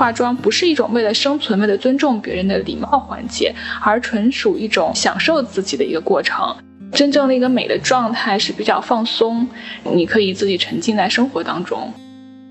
[0.00, 6.56] 化妆不是一种为了生存、为了尊重别人的礼貌环节，而纯属一种享受自己的一个过程。
[6.90, 9.46] 真正的一个美的状态是比较放松，
[9.82, 11.92] 你可以自己沉浸在生活当中。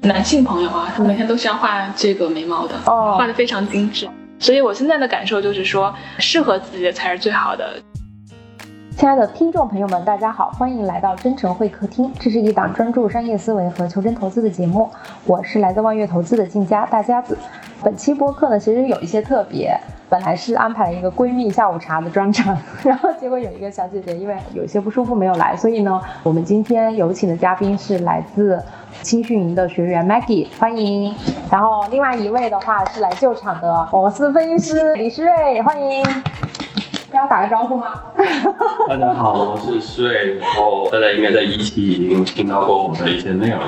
[0.03, 4.07] 男性朋友啊，他每天都是要画这个眉毛的，哦画的非常精致。
[4.37, 7.81] 所以我现在的感受就是说，适合自己的才是最好的。
[8.99, 12.11] 亲爱的听众朋友们，大家好，欢迎来到真诚会客厅。
[12.19, 14.89] 这是一档专注商业思维和求真投资的节目，
[15.25, 17.37] 我是来自望月投资的静佳大家子。
[17.81, 19.73] 本期播客呢，其实有一些特别，
[20.09, 28.61] 本来是安排了一个闺蜜下午茶的专场， 然后结果有一个小姐姐因为有些不舒服没有来，所以呢，我们今天有请的嘉宾是来自
[29.01, 31.15] 青训营的学员 Maggie，欢迎。
[31.49, 36.03] 然后另外一位的话是来救场的我司分析师李诗瑞，欢迎。
[37.17, 37.87] 要打个招呼吗？
[38.87, 43.59] 大家好，我是睡，然后大家应该在一期已经听到过我的一些内容。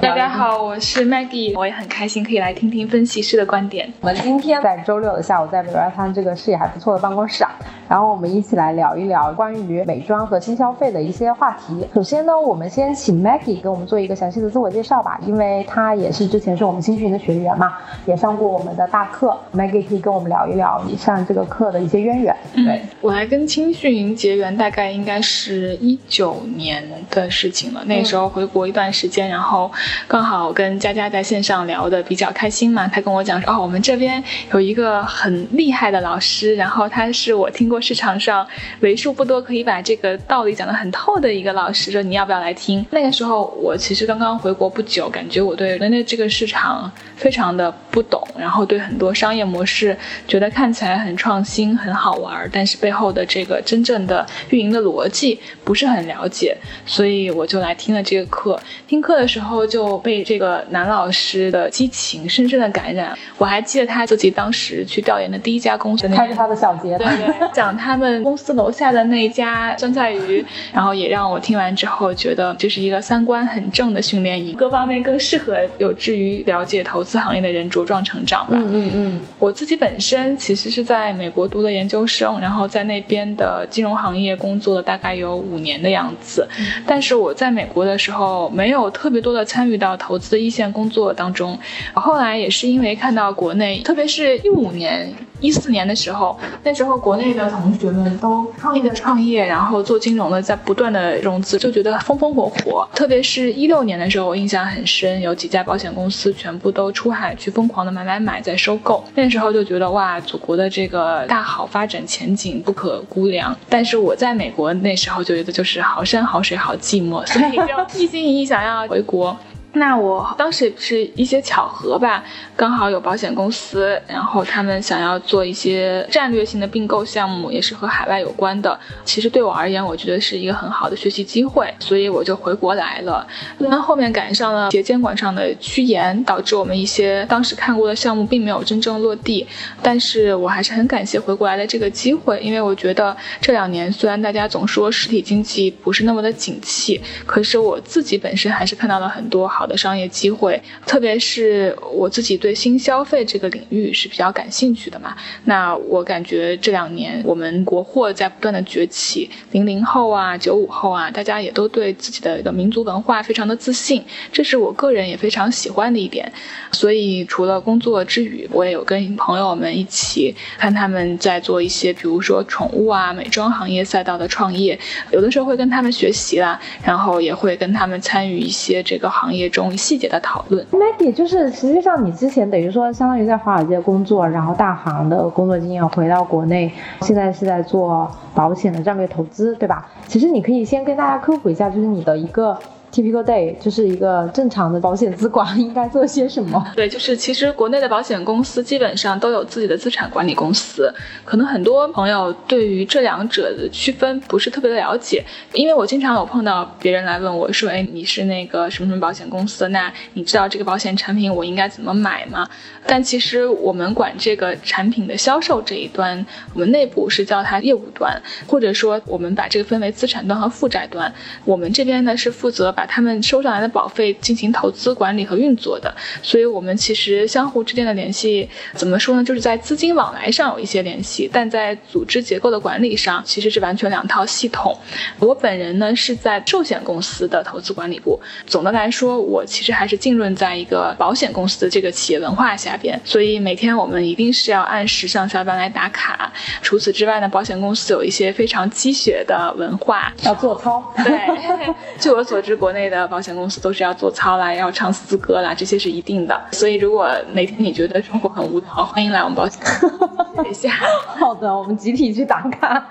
[0.00, 3.92] 大家好，我是 Maggie，我也很开心可以来听听分析师的观点。
[4.00, 7.50] 我们今天在周六的下午，在北外滩这个视野还不错的办公室啊，
[7.88, 11.84] 然后我们一起来聊一聊关于美妆和新消费的一些话题。
[11.94, 17.74] 首先呢，我们先请 Maggie 给我们做一个详细的自我介绍吧，因为她也是之前是我们新训的学员嘛，
[18.06, 19.36] 也上过我们的大课。
[19.52, 22.36] Maggie 可以跟我们聊一聊你上这个课的一些渊源。
[22.54, 27.82] 对，我来跟青训营结缘，大概应该是一九年的事情了。
[27.86, 29.70] 那时候回国一段时间，然后
[30.06, 34.22] 刚好跟佳佳在线上聊的比较开心嘛，她跟我讲说，哦，我们这边
[34.52, 38.46] 有一个很厉害的老师，然后他是我听过市场上
[38.80, 42.84] 为数不多可以把这个道理讲得很透的一个老师，说你要不要来听？
[42.90, 58.58] 那个时候我其实刚刚回国不久，感觉我对国内这个市场非常的不懂，然后对很多商业模式觉得看起来很创新、很好玩，但是背后的这个真正的运营的逻辑不是很了解，所以我就来听了这个课。
[58.86, 63.16] 听课的时候就被这个男老师的激情深深的感染。
[63.36, 78.52] 我还记得他自己当时去调研的第一家公司那个开着他的小节，对对，讲他们公司楼下的那一家酸菜鱼，然后也让我听完之后觉得这是一个三观很正的训练营，各方面更适合有志于了解投资行业的人茁壮成长吧。
[78.52, 86.46] 嗯嗯嗯，我自己本身其实是在美国读的研究生，然后在那边的金融行业工作了大概有五年的样子。
[86.86, 91.58] 但是我在美国的时候没有特别多的参与到投资的一线工作当中，
[91.94, 95.12] 后来也是因为看到国内，特别是一五年。
[95.40, 102.88] 一四年的时候，那时候国内的同学们都创业的创业，然后做金融的在不断的融资，就觉得风风火火。
[102.92, 109.04] 特别是一六年的时候，我印象很深，有几家保险公司全部都出海去疯狂的买买买，在收购。
[109.14, 113.56] 那时候就觉得哇，祖国的这个大好发展前景不可估量。
[113.68, 117.64] 但是我在美国那时候就觉得就是好山好水好寂寞，所以就
[118.02, 119.36] 一心一意想要回国。
[119.74, 122.24] 那我当时也是一些巧合吧，
[122.56, 128.76] 刚好有保险公司，然后他们想要做一些战略性的并购项目，也是和海外有关的。
[129.04, 133.24] 其实对我而言，我觉得是一个很好的学习机会，所以我就回国来了。
[133.58, 139.46] 那后面赶上了企业监管上的趋严，导致我们一些当时看过的项目并没有真正落地。
[139.82, 155.16] 但是我还是很感谢回国来的这个机会，因为我觉得这两年虽然大家总说实体经济不是那么的景气，可是我自己本身还是看到了很多好的商业机会，特别是我自己对新消费这个领域是比较感兴趣的嘛。
[155.46, 166.30] 那我感觉这两年我们国货在不断的崛起，零零后啊、九五后啊，大家也都对自己的一个民族文化非常的自信，这是我个人也非常喜欢的一点。
[166.70, 174.78] 所以除了工作之余，我也有跟朋友们一起看他们在做一些，比如说宠物啊、美妆行业赛道的创业，
[175.10, 180.64] 有的时候会跟他们学习啦，然后也会跟他们参与一些这个行业中细节的讨论。
[180.72, 186.72] Maggie，就是实际上你之前等于说相当于在华尔街工作，然后大行的工作经验回到国内，
[187.02, 189.88] 现在是在做保险的战略投资，对吧？
[190.06, 192.58] 其实你可以先跟大家科普一下，就是你的一个
[192.92, 196.64] typical day，就是一个正常的保险资管应该做些什么。
[196.74, 200.92] 对，就是其实国内的保险公司基本上都有自己的资产管理公司，
[201.24, 212.48] 可能很多朋友对于这两者的区分不是特别的了解，因为我经常有碰到别人来问我说，哎，你是那个什么什么保险公司，那你知道这个保险产品我应该怎么买吗？
[212.86, 216.24] 但其实我们管这个产品的销售这一端，
[216.54, 221.12] 我们内部是叫它业务端，或者说我们把这个分为资产端和负债端，
[221.44, 222.74] 我们这边呢是负责。
[222.78, 225.92] 把他们收上来的保费进行投资管理和运作的。
[226.22, 229.24] 所以我们其实相互之间的联系，怎么说呢？
[229.24, 234.78] 就是在资金往来上有一些联系，但在组织结构的管理上，其实是完全两套系统。
[235.18, 238.20] 我本人呢是在寿险公司的投资管理部。
[238.46, 246.27] 总的来说，我其实还是浸润在一个保险公司的这个企业文化下边，所以每天我们一定是要按时上下班来打卡。
[246.62, 250.82] 除此之外呢，保险公司有一些非常积雪的文化，要做操。
[251.04, 251.20] 对，
[251.98, 256.40] 据我所知，国内的保险公司都是要做操啦，要唱诗歌啦，这些是一定的。
[256.52, 259.60] 所以如果哪天你觉得生活很无聊，欢迎来我们保险
[260.44, 260.70] 一下。
[261.18, 262.86] 好的，我们集体去打卡。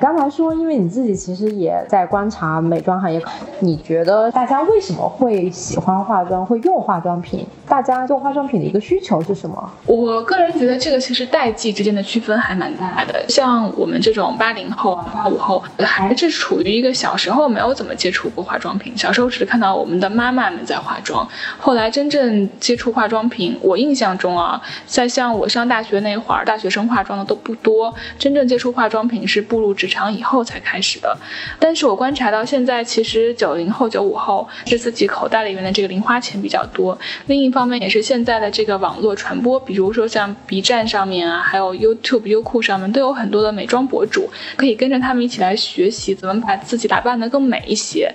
[0.00, 3.20] 刚才说，因为你自己其实也在观察美妆行业，
[3.60, 7.46] 你觉得大家为什么会喜欢化妆，会用化妆品？
[7.66, 9.70] 大家用化妆品的一个需求是什么？
[9.86, 13.24] 我个人觉得这个其实代际之间的区分还蛮大的。
[13.28, 21.26] 像我们这种八零后啊、八五后，还是处于一个小时候没有怎么接触过化妆品，小时候只是看到我们的妈妈们在化妆。
[21.58, 27.94] 后来真正接触化妆品，我印象中啊，在像我上大学那会儿，大学生化妆的都不多。
[28.18, 31.16] 真正接触化妆品是步入职场以后才开始的。
[31.58, 36.98] 但是我观察到现在，其实九零后、九五后是自己口袋里面的这个零花钱比较多。
[37.26, 48.12] 另一方面，也是现在的这个网络传播，比如说像 B 站上面啊，还有 YouTube、优酷上面，都有很多的美妆博主，可以跟着他们一起来学习怎么把自己打扮得更美一些。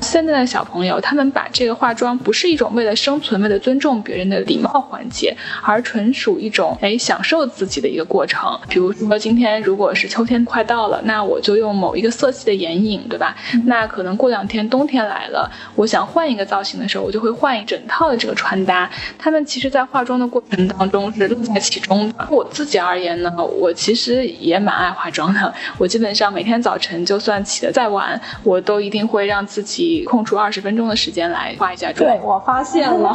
[0.00, 8.58] 现在的小朋友，他们把这个化妆不是一种为了生存、为了尊重别人的礼貌环节，而纯属一种哎享受自己的一个程。
[8.68, 13.34] 比如说今天如果是秋天快到了，那我就用某一个色系的眼影，对吧？
[13.64, 18.88] 那可能过两天冬天来了，我想换一个造型的时候，我就会换一整套的这个穿搭。
[19.18, 22.28] 他们其实，在化妆的过程当中是乐在其中的。
[22.30, 25.52] 我自己而言呢，我其实也蛮爱化妆的。
[25.78, 32.08] 我基本上每天早晨，就算起得再晚，我都一定会让自己空出二十分钟的时间来化一下妆。
[32.08, 33.12] 对，我发现了，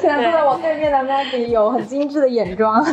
[0.00, 2.84] 现在坐在我对面的 Maggie 有很精致的眼妆。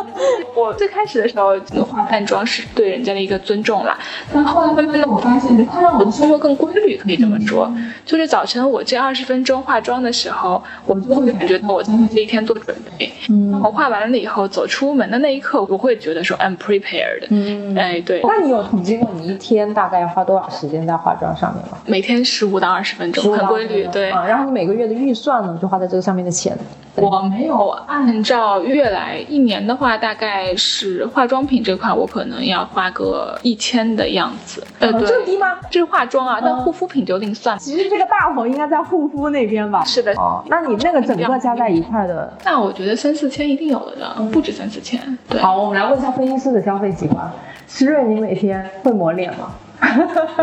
[0.54, 3.98] 我 最开始的时候化淡妆是对人家的一个尊重啦，
[4.32, 7.72] 但后来慢慢的我发现，它让我的生活更规律，可以这么说。
[8.04, 13.10] 就是早晨我这二十分钟化妆的时候，我就会感觉到我在为这一天做准备。
[13.28, 17.26] 嗯，我化完了以后走出门的那一刻，我会觉得说 I'm prepared。
[17.30, 18.20] 嗯，哎，对。
[18.22, 21.78] 那你有统计过你一天大概要花多少时间在化妆上面吗？
[21.86, 23.86] 每天十五到二十分钟，很规律。
[23.92, 24.10] 对。
[24.10, 26.56] 然后你每个月的预算呢，就花在这个上面的钱。
[26.96, 34.62] 我没有按照月来，一年的话大概是化妆品这块，我可能要花个一千的样子。
[34.78, 35.58] 呃，这么低吗？
[35.70, 37.58] 这是化妆啊，但护肤品就另算。
[37.58, 39.84] 其实这个大头应该在护肤那边吧？
[39.84, 40.12] 是的。
[40.14, 45.00] 哦，那你那个整个加在一块的，那我觉得三四千一定有了的，不止三四千。
[45.28, 45.40] 对。
[45.40, 47.30] 好，我们来问一下分析师的消费习惯。
[47.68, 49.54] 石瑞，你每天会抹脸吗？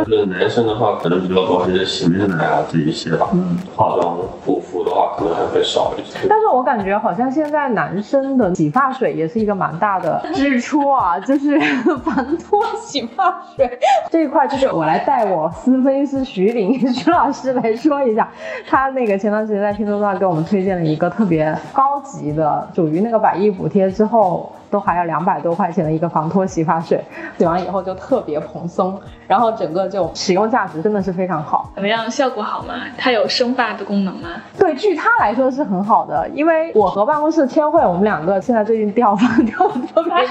[0.07, 3.29] 就是男生的话，可能比较多还是洗面奶啊这一些吧。
[3.33, 6.27] 嗯，化妆护肤的话，可能还会少一些。
[6.29, 11.59] 但是我感觉好像现在男生的洗发水也是一个蛮大的 支出啊，就是
[12.03, 13.79] 防脱洗发水
[14.11, 18.29] 这一块，就是我来带我私分析师徐林徐老师来说一下，
[18.69, 24.51] 他那个前段时间在拼多多上给我们推荐了一个特别高级的，属于那个百亿补贴之后。
[24.69, 27.01] 都还要两百多块钱的一个防脱洗发水，
[27.37, 31.71] 洗完以后就特别蓬松，然后整个就使用价值真的是非常好。
[31.73, 32.73] 怎么样，效果好吗？
[32.97, 34.27] 它有生发的功能吗？
[34.59, 40.27] 对，据他他来说是很好的，因为我和办公室千惠，我们两个现在最近掉发掉的特别严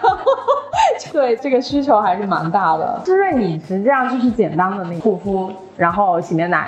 [0.00, 0.10] 重，
[1.12, 3.00] 对这个需求还是蛮大的。
[3.04, 6.66] 滋润你实际上就是简单的那护肤，然后洗面奶，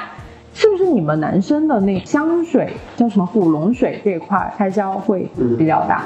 [0.53, 5.27] 是不是你们男生的那香水叫什么古龙水这一块开销会
[5.57, 6.03] 比较大？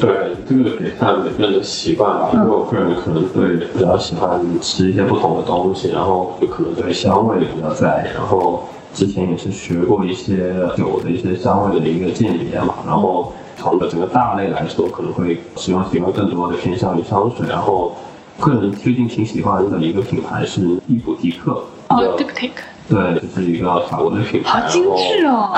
[0.00, 2.30] 对，这个得看每个人的习惯吧。
[2.32, 8.14] 因为我个人可能对比较喜欢吃一些不同的东西，然后就可能对香味比较在意。
[8.16, 12.74] 然后之前也是学过一些酒的一些香味的一个鉴别嘛。
[12.86, 17.46] 然后从整个大类来说，可能会使用习惯更多的偏向于香水。
[17.48, 17.96] 然后
[18.38, 21.64] 个人最近挺喜欢的一个品牌是伊普提克。
[21.88, 22.62] 哦，伊普提克。
[22.88, 24.60] 对，这是一个法国的品牌。
[24.60, 25.52] 好精致哦。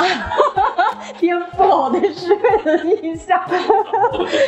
[1.27, 3.37] 颠覆我对诗瑞的印象。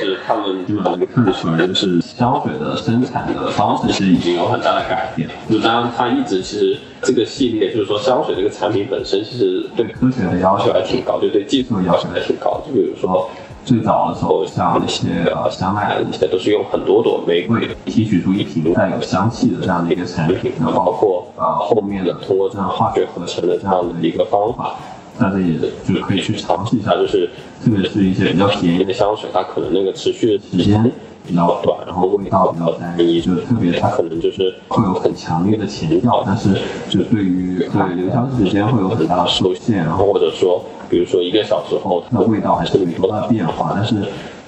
[0.01, 5.29] 就是他们基本上看出来，就是香水的生产的方式是已经有很大的改变。
[5.51, 12.63] 就当然，它一直其实这个系列，就是说香水这个产品本身，其实对科学的要求还挺高，就对技术的要求还挺高。
[12.65, 13.29] 就比如说
[13.65, 20.53] 最早的时候，像那些呃香奈儿那些，都是用很多朵玫瑰提取出一瓶带有香气的这样的一个产品。
[20.61, 24.77] 然后包括呃后面的通过这样化学合成的这样的一个方法。
[25.19, 25.55] 大家也
[25.87, 27.29] 就可以去尝试一下，就是
[27.65, 30.91] 特别是一些比较便宜的香水，它可能那个持续的时间
[31.27, 36.55] 比较短，然后味道比较单一，就是特别它可能就是会有很强烈的前调，但是
[36.89, 43.97] 就对于对留香时间会有很大的受限，然后或者说比如说一个小时后它的味道还是没多大变化，但是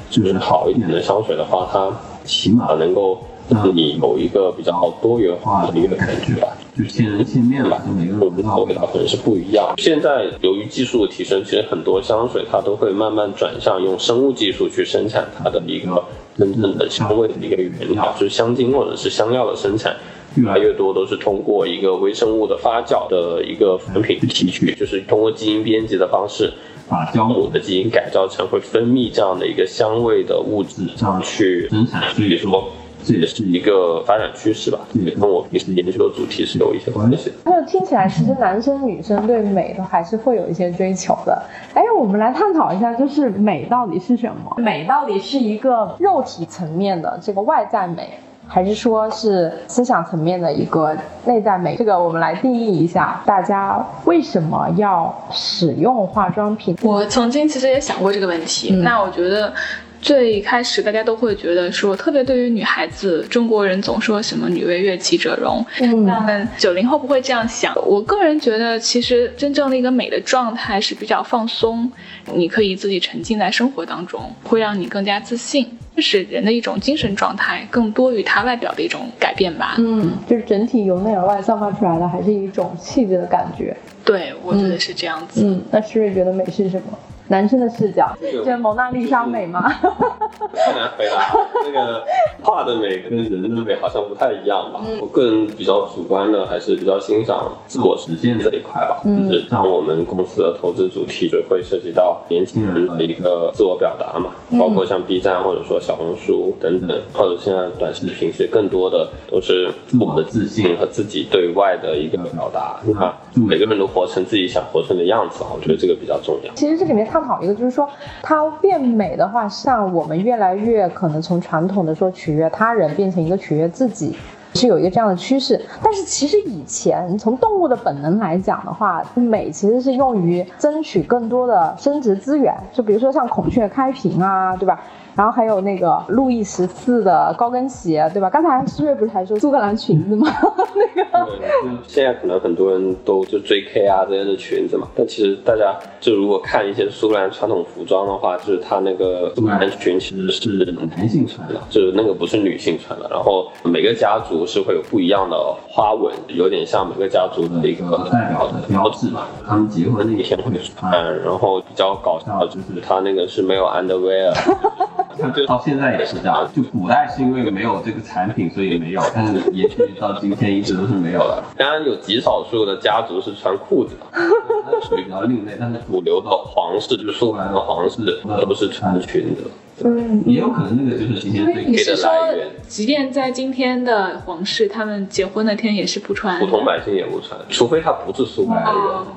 [0.08, 1.88] 就是好一点的香水的话，它
[2.24, 6.48] 起码能够让你有一个比较多元化的一个感觉吧。
[6.78, 9.74] 就见人见面吧，就每个人的味道可能是不一样。
[9.76, 16.02] 现在由于技术的提升，其实很多香水它都会慢慢转向用生物技术去生产它的一个
[16.38, 19.94] 真正的香味的一个原料，就是香精或者是香料的生产，
[20.36, 26.50] 越来越多都是通过一个微生物的发酵的一个产品去提取，就是通过基因编辑的方式，
[26.88, 32.14] 把酵母的基因改造成会分泌这样的一个香味的物质，这样去生产。
[32.14, 32.70] 所以说。
[33.04, 37.36] 这也是一个发展趋势吧，也跟我平时研究的主题是有一些关系的。
[37.44, 41.42] 那听起来，其实男生女生对美都还是会有一些追求的。
[41.74, 44.54] 哎，我们来探讨一下，就是美到底是什么？
[44.58, 48.08] 美到底是一个肉体层面的这个外在美，
[48.46, 51.76] 还是说是思想层面的一个内在美？
[51.76, 53.22] 这个我们来定义一下。
[53.24, 56.76] 大家为什么要使用化妆品？
[56.82, 58.70] 我曾经其实也想过这个问题。
[58.76, 59.52] 那我觉得。
[60.00, 65.64] 最开始大家都会觉得说，特别对于女孩子，中国人总说什么“女为悦己者容”。
[65.80, 67.74] 嗯，但九零后不会这样想。
[67.86, 71.90] 我个人觉得，其实真正的一个美的状态是比较放松，
[72.34, 75.66] 你可以自己沉浸在生活当中，会让你更加自信。
[75.94, 79.74] 这是人的一种精神状态，更多于它外表的一种改变吧。
[79.78, 83.76] 嗯，就是整体由内而外散发出来的，还是一种气质的感觉。
[84.04, 85.42] 对，我觉得是这样子。
[85.44, 86.98] 嗯，那诗瑞觉得美是什么？
[87.30, 89.62] 男生的视角，觉得蒙娜丽莎美吗？
[90.52, 91.32] 太难回答。
[91.64, 92.04] 那个
[92.42, 94.80] 画的美跟人的美好像不太一样吧？
[95.00, 99.00] 我个人比较主观的，还是比较欣赏自我实现这一块吧。
[99.04, 112.80] 就是像我们公司的投资主题，就会涉及到年轻人的一个自我表达嘛，包括像 B 站或者说小红书等等，或者现在短视频，其实更多的都是自我的自信和自己对外的一个表达。
[112.94, 116.54] 那每个人都活成自己想活成的样子啊，我觉得这个比较重要。
[116.54, 117.88] 其实这里面探讨一个就是说，
[118.22, 124.14] 它变美的话，像我们越来越可能从传统的说取取悦他人，变成一个取悦自己，
[124.54, 125.60] 是有一个这样的趋势。
[125.82, 134.80] 但是其实以前从动物的本能来讲的话，美其实是用于争取更多的生殖资源，就比如说像孔雀开屏啊，对吧？
[135.14, 138.30] 然后还有那个路易十四的高跟鞋，对吧？
[138.30, 140.26] 刚才思睿不是还说苏格兰裙子吗？
[140.74, 141.48] 那个，对，
[141.86, 153.06] 现在可能很多人都就追 K 啊这些的裙子嘛，但其实大家就如果看一些苏格兰传统服装的话，就是它那个苏格兰裙其实是男性穿的，就是那个不是女性穿的。
[153.10, 155.36] 然后每个家族是会有不一样的
[155.68, 159.22] 花纹，有点像每个家族的一个代表的标志嘛。
[159.46, 164.32] 他们结婚那一天会穿，然后比较搞笑的就是他那个是没有 underwear。
[165.34, 171.42] 就到现在也是这样，就古代是因为没有这个产品，所以没有，但是延续到今天一直都是没有的。
[171.56, 179.50] 当然有极少数的家族是穿裤子的，它属于比较另类，但是主流的皇室，就是苏格兰的皇室，都是穿裙子。
[179.84, 182.48] 嗯，也有可能那个就是今天最黑的来源。
[182.68, 186.38] 即便在今天的皇室，他们结婚那天也是不穿。
[186.38, 188.74] 普通百姓也不穿，除非他不是苏格兰人。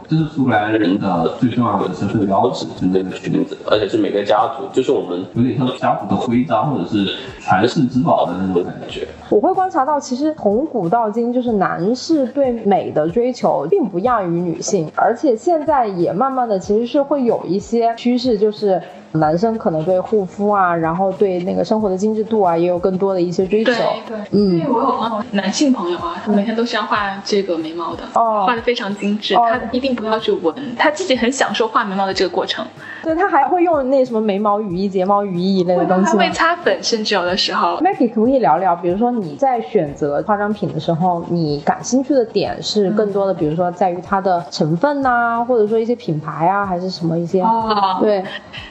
[0.08, 9.08] 这是苏格兰人的最重要的身份标志，就那个裙子，而且是每个家族，就是我们有点像家族的徽章或者是传世之宝的那种感觉。
[9.29, 18.82] 我会观察到，其实从古到今，就是男士对美的追求并不亚于女性，而且现在也慢慢的其实是会有一些趋势，就是。
[19.13, 23.72] 男生可能对护肤啊，然后对那个生活的精致度啊，也有更多的一些追求。
[23.72, 32.65] 对对，嗯，因为我有朋友，男性朋友啊，他每天都是要画这个眉毛的，哦，画的非常精致，他一定不要去纹，他自己很享受画眉毛的这个过程。
[33.03, 37.77] 对他还会用那什么眉毛雨衣、睫毛雨衣一类的东西会擦粉，甚至有的时候。
[37.82, 47.41] Maggie 可不可以聊聊，比如说你在选择化妆品的时候，你感兴趣的点是更多的，比如说在于它的成分呐，或者说一些品牌啊，还是什么一些？
[47.41, 48.24] 哦，对，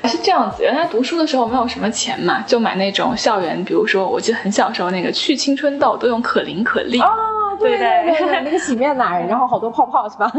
[0.05, 0.62] 是这样样子。
[0.62, 7.01] 原来读书的时候没有什么钱嘛，就买那种校园，比如说我记得很小时候那个去青春痘都用可伶可俐。
[7.62, 10.31] 对对对，那个洗面奶， 然后好多泡泡是吧？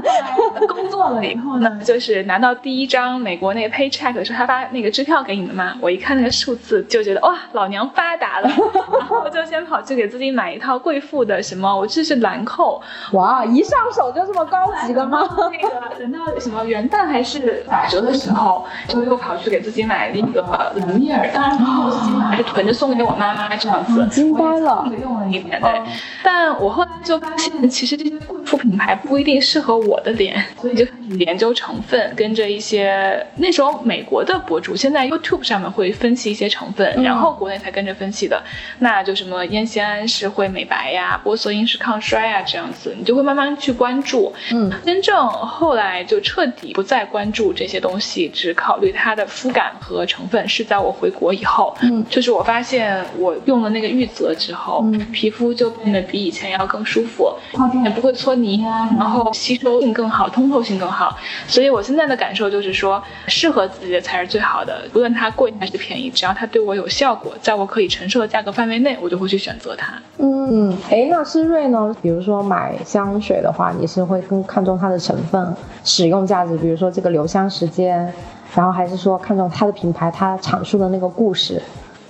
[0.69, 5.73] 工作了以后呢，就是拿到第一张美国那个 paycheck 的时候，他发那个支票给你的嘛。
[5.81, 8.49] 我一看那个数字，就觉得哇，老娘发达了。
[8.99, 12.81] 然后我就先跑去给自己买一套贵妇的什么，我这是兰蔻。
[13.13, 15.27] 哇，一上手就这么高级的吗？
[15.51, 20.41] 那个等到什么元旦还是打折的时候，就又跑去给自己买那个
[20.75, 21.27] 兰米尔。
[21.33, 24.05] 当然，我自己买还是囤着送给我妈妈这样子。
[24.07, 25.81] 惊呆了，用了一点对。
[26.23, 27.12] 但我后来就。
[27.13, 38.41] 就发现其实这些贵妇品牌不一定适合我的脸，所以就开始研究成分，跟着一些那时候美国的博主，现在 YouTube 上面会分析一些成分，然后国内才跟着分析的。
[38.79, 44.33] 那就什么烟酰胺是会美白呀，玻色因是抗衰啊，这样子你就会慢慢去关注。
[44.51, 51.77] 嗯，真正后来就彻底不再关注这些东西，只考虑它的肤感和成分，是在我回国以后。
[51.81, 61.17] 嗯，就是我发现我用了那个玉泽之后，嗯皮肤就变得比以前要更舒服，化妆也不会搓泥啊，然后吸收性更好，通透性更好。
[61.47, 69.93] 所以我现在的感受就是说，适合自己的才是最好的，无论它贵还是便宜，只要它对我有效果，在我可以承受的价格范围内，我就会去选择它。
[70.19, 71.95] 嗯，哎，那思睿呢？
[71.99, 78.13] 比如说买香水的话，你是会更看重它的成分、使用价值，比如说这个留香时间，
[78.53, 81.59] 然后还是说看重它的品牌，它阐述的那个故事？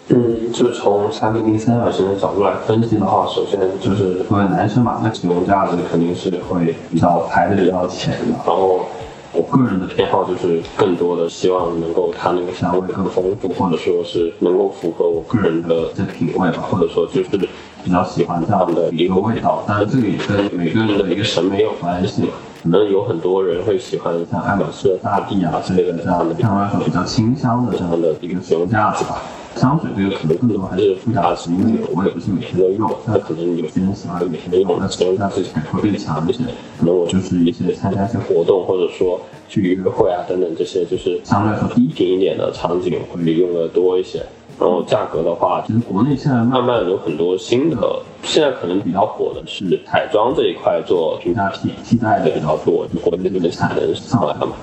[0.10, 8.36] 嗯，就从产品力三角形的角度来分析的话，首先就是作为男生嘛，那使用价值肯定是会比较排的比较前的。
[8.46, 8.86] 然后
[9.32, 17.38] 我个人的偏好就是更多的希望能够它那个香味更丰富，或者说是能够符合我个人的这品味吧，或者说就是
[17.84, 19.64] 比较喜欢这样的一个味道。
[19.66, 22.24] 当然这个也跟每个人的一个审美有关系。
[22.62, 29.22] 可能有很多人会喜欢像爱马仕的大地啊之类的这样的，相对来说比较清香的这样的一个使用价值吧。
[29.56, 36.44] 香水这个可能更多还是附加值，因为我也不是每天都用，那可能有些人喜欢每天用，那使用价值会更强一些。
[36.80, 44.24] 可能我就是一些参加一些活动，或者说去约会啊等等这些，就是相对来说低频一点的场景会用的多一些。
[44.60, 54.54] 然后价格的话，其实国内现在慢慢有很多新的，现在可能比较火的是彩妆这一块做平价替替代的比较多，就国内这边产能上来了嘛。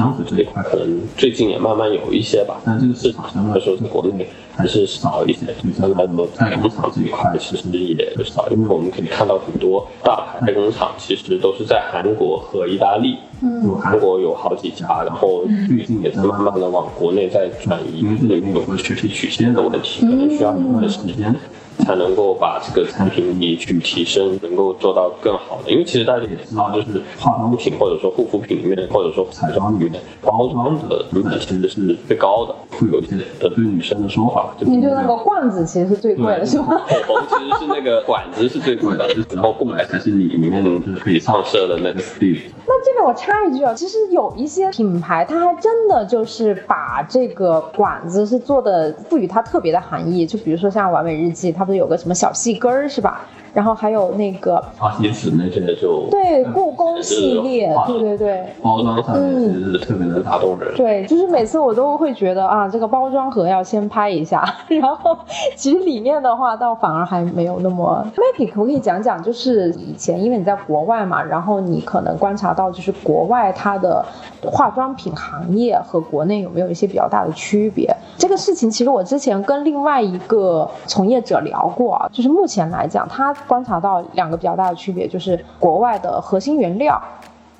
[0.00, 4.26] 香水这一块可能最近也慢慢有一些吧，但这个市场相对来说在国内
[4.56, 21.34] 还是少一些，就相对来说代工厂这一块其实也少，因为我们可以看到很多大牌代工厂其实都是在韩国和意大利，嗯就韩国有好几家，然后最近也在慢慢的往国内在转移，因为这里面有个学习曲线的问题，可能需要一段时间。
[21.82, 25.70] 才能够把这个产品力去提升，能够做到更好的。
[25.70, 34.54] 因为其实大家也知道，就是化妆品或者说护肤品里面，或者说彩妆里面，包装的成本其实是最高的，会有一些得罪女生的说法。
[34.58, 36.82] 就是你就那个罐子其实是最贵的，是吗？
[36.86, 42.40] 口红其实是那个管子是最贵的，然后不买才是你里面就是可以上色的那个 stick。
[42.66, 53.26] 那这个我插一句啊，其实有一些品牌，它还真的就是把这个管子是做的赋予它特别的含义，就比如说像完美日记，它不是有个什么小细根儿是吧？
[53.52, 58.46] 然后还有那个花西子那些就对故宫系列，对对对。
[58.62, 60.74] 包装上面其实是特别能打动人。
[60.76, 65.16] 对，就是每次我都会觉得啊，这个包装盒要先拍一下， 然后
[65.56, 68.06] 其实里面的话倒反而还没有那么。
[68.16, 74.04] Mappy 可不可以讲讲，就是以前因为你在国外嘛，然后你可能观察到就是国外它的
[74.42, 77.94] 化妆品行业和国内有没有一些比较大的区别？
[78.16, 87.00] 这个事情其实我之前跟另外一个从业者聊过啊，就是目前来讲，他观察到两个比较大的区别，就是国外的核心原料。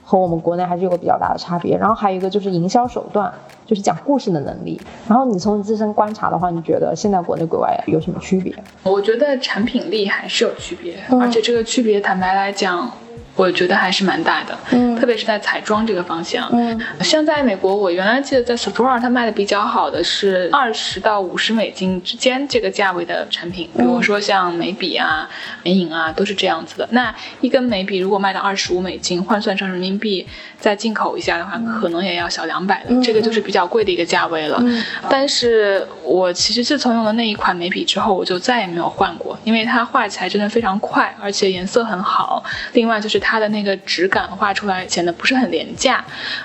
[0.02, 3.32] 和我们国内还是有个比较大的差别，然后还有一个就是营销手段，
[3.64, 4.80] 就是讲故事的能力。
[5.08, 8.52] 然后你从你自身观察的话，你觉得现在国内国外有什么区别？
[8.82, 12.90] 我觉得产品力还是有区别，嗯而且这个区别坦白来讲，
[13.36, 14.58] 我觉得还是蛮大的。
[14.72, 16.46] 嗯特别是在彩妆这个方向。
[16.52, 25.28] 嗯像在美国，我原来记得在 Sephora 它卖的比较好的是二十到五十美金之间这个价位的产品，比如说像眉笔啊、
[25.62, 26.86] 眼影啊，都是这样子的。
[26.90, 30.26] 那一根眉笔如果卖到二十五美金，换算成人民币
[30.58, 34.58] 再进口一下的话，可能也要小两百的，这个就是比较贵的一个价位了。
[34.60, 42.42] 嗯但是我其实自从用了那一款眉笔之后，我就再也没有换过，因为它画起来真的非常快，而且颜色很好。
[42.72, 46.04] 另外就是它的那个质感画出来显得不是很廉价。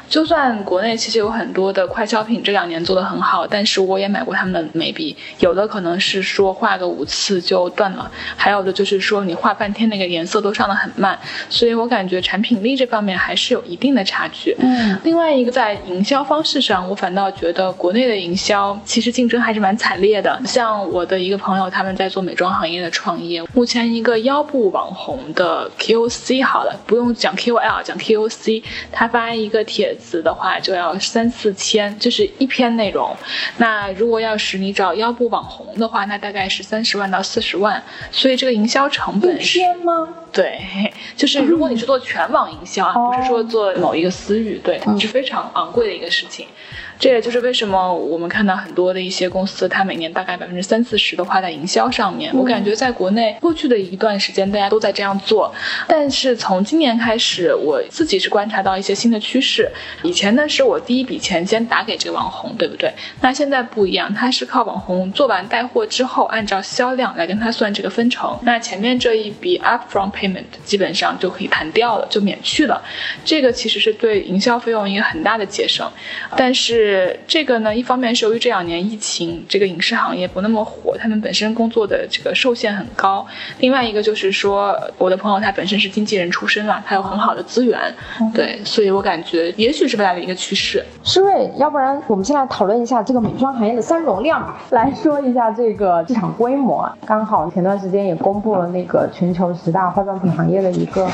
[0.10, 11.18] 就算国内其实有很多的快消品这两年做的很好，但是我也买过他们的眉笔，有的可能是说画个五次就断了，还有的就是说你画半天那个颜色都上的很慢，
[11.50, 14.56] 所以我感觉产品力这方面还是有一定的差距。
[14.60, 20.40] 嗯另外一个在营销方式上，我反倒觉得国内的营销其实竞争还是蛮惨烈的。
[20.46, 33.16] 像我的一个朋友，他们在做美妆行业的创业，目前一个腰部网红的 QOC 好了，不用讲 KOL，讲 KOC，他发一个帖子的话就要三四千，就是一篇内容。
[33.58, 39.60] 那如果要是你找腰部网红的话，那大概是三十万到四十万，所以这个营销成本是。
[39.60, 40.10] 天吗？
[40.34, 46.48] 对，就是如果你是做全网营销啊，哦不是说做某一个私域，对，嗯是非常昂贵的一个事情。
[46.98, 52.34] 这也就是为什么我们看到很多的一些公司，它每年大概百分之三四十都花在营销上面。
[52.34, 55.54] 我感觉在国内过去的一段时间，大家都在这样做，
[55.88, 59.70] 但是从今年开始，我自己是观察到一些新的趋势。
[60.04, 62.92] 以前呢，是我第一笔钱先打给这个网红，对不对？
[63.22, 68.38] 那现在不一样，它是靠网红做完带货之后，按照销量来跟他算这个分成。
[68.44, 72.82] 那前面这一笔 upfront payment 基本上就可以弹掉了，就免去了。
[73.24, 75.90] 这个其实是对营销费用一个很大的节省。
[76.38, 76.85] 但是
[77.28, 83.26] 这个呢，一方面是由于这两年疫情，这个影视行业不那么火，他们本身工作的这个受限很高。
[83.60, 87.80] 另外一个就是说，我的朋友他本身是经纪人出身嘛，他有很好的资源，
[88.34, 90.84] 对，所以我感觉也许是未来的一个趋势。
[91.04, 96.90] 诗瑞，要不然我们先来讨论一下这个美妆行业的三容量吧，来说一下这个市场规模。
[97.06, 101.10] 刚好前段时间也公布了那个全球十大化妆品行业的一个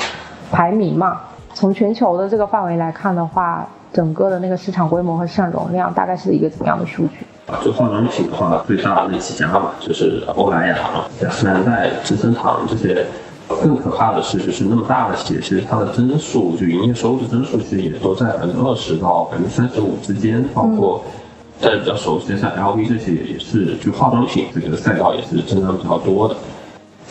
[0.52, 1.22] 排名嘛，
[1.54, 7.26] 从全球的这个范围来看的话，整个的那个市场规模和市场容量大概是一个怎么样的数据？
[7.64, 10.78] 就化妆品的话，最大的那几家嘛，就是欧莱雅、
[11.22, 13.06] 雅诗兰黛、资生堂这些。
[13.62, 20.42] 更可怕的是，就是那么大的企业，其实它的增速，就营业收入增速，其实也都在百分之二十到百分之三十五之间。
[20.54, 21.04] 包括
[21.60, 26.36] 大家比较熟悉的像 LV 这些，也是就化妆品这个赛道也是增长比较多的。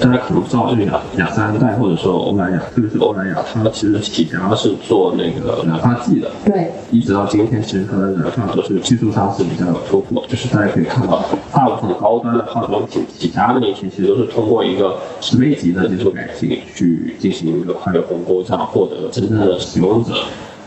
[0.00, 6.30] 大家可能不知道，就是雅雅诗兰黛或者说欧莱雅，特别是欧莱雅，它其实起家是做那个染发剂的。
[6.44, 6.70] 对。
[6.90, 10.24] 一直到今天，其实它的染发都是技术上是比较有突破。
[10.26, 20.14] 就是大家可以看到，大部分高端的化妆品起家的那些，其实都是通过一个十倍级的技术改进去进行一个跨越鸿沟，这样获得真正的使用者。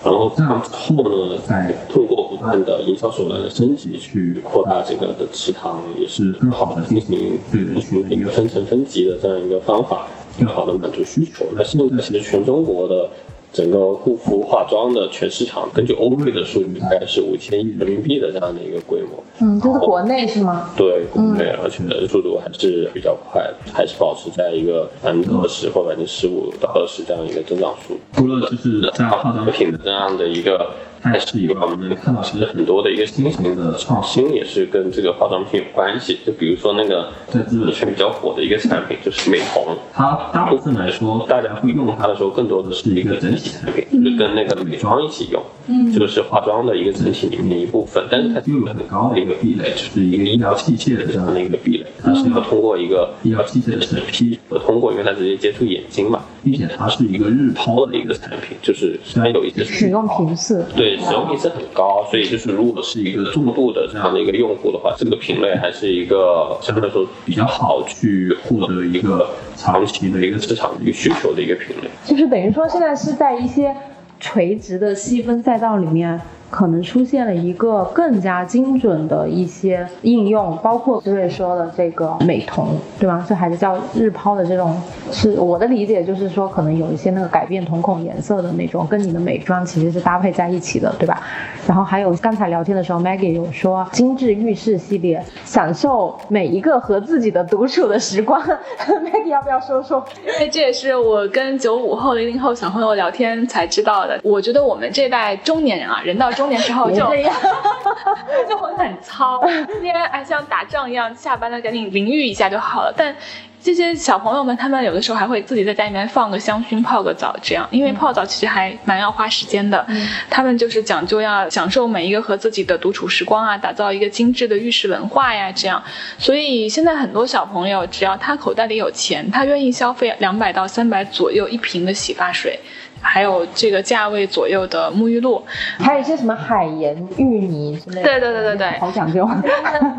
[0.03, 11.45] 然后这样之后呢，再通过不断的营销手段的升级，去扩大这个的池塘，也是更好的进行对人群的一个分层分级的这样一个方法，更好的满足需求。
[11.55, 13.09] 那现在其实全中国的。
[13.53, 19.23] 整个护肤化妆的全市场，根据欧瑞的数据，大概是五千亿人民币的这样的一个规模。
[19.39, 20.71] 嗯，这是国内是吗？
[20.75, 27.95] 对，国内，而且速度还是比较快，还是保持在一个百分之二十或百分之十五到二十这样一个增长数。
[28.13, 30.71] 除了就是在化妆品的这样的一个。
[31.03, 36.19] 态势以外，我们能看到其实很多的一个新型的创新也是跟这个化妆品有关系。
[36.25, 39.75] 就比如说那个在日本圈比较火的一个产品，就是美瞳。
[39.93, 45.43] 它大部分来说，大家会用它的时候，更多的是一个整体产品，就是跟那个美妆一起用。
[45.67, 51.85] 嗯，这个是化妆的一个整体里面的一部分，但是它又有很高的一个壁垒，就是一个医疗器械的这样的一个壁垒。
[52.01, 60.97] 它是要通过一个医疗器械的审批，和通过，因为它直接接触眼睛嘛，并且它是一个日抛的一个产品，就是虽然有一些使用频次对。
[61.03, 71.89] 使用频次很高，所以就是如果是一个重度的这样的一个用户的话，这个品类还是一个相对来说比较好去获得一个长期的一个市场的一个需求的一个品类。
[72.05, 73.75] 就是等于说现在是在一些
[74.23, 76.19] 垂直的细分赛道里面。
[76.53, 82.67] 可能出现了一个更加精准的一些应用，包括思睿说的这个美瞳，
[82.99, 83.25] 对吗？
[83.27, 84.79] 这还是叫日抛的这种，
[85.11, 91.23] 是我的理解，就是说可能有一些那个改变瞳孔颜色的那种，跟你的美妆其实是搭配在一起的，对吧？
[91.65, 98.39] 然后还有刚才聊天的时候，Maggie 有说精致浴室系列，享受每一个和自己的独处的时光。
[98.85, 100.05] Maggie 要不要说说？
[100.35, 104.19] 因为这也是我跟九五后、零零后小朋友聊天才知道的。
[104.21, 106.42] 我觉得我们这代中年人啊，人到中。
[106.43, 106.97] 中年之后就
[108.49, 112.93] 就会很糙， 今天哎像打仗一样，下班了赶紧淋浴一下就好了。
[112.97, 113.15] 但
[113.61, 119.87] 这些小朋友们，他们有的时候还会自己在家里面放个香薰，泡个澡，这样，因为泡澡其实还蛮要花时间的。
[120.29, 125.81] 他们就是讲究要享受每一个和自己的独处时光啊，打造一个精致的浴室文化呀，这样。
[126.17, 132.59] 所以现在很多小朋友，只要他口袋里有钱，他愿意消费两百到三百左右一瓶的洗发水。
[133.03, 135.43] 还有这个价位左右的沐浴露，
[135.77, 138.03] 还有一些什么海盐芋泥之类的。
[138.03, 139.29] 对对对对对，好讲究。